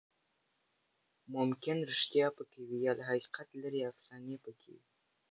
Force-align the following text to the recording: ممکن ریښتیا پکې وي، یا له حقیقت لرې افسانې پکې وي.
ممکن 1.35 1.77
ریښتیا 1.91 2.27
پکې 2.37 2.59
وي، 2.67 2.79
یا 2.85 2.93
له 2.99 3.03
حقیقت 3.09 3.47
لرې 3.61 3.81
افسانې 3.91 4.35
پکې 4.45 4.69
وي. 4.75 4.87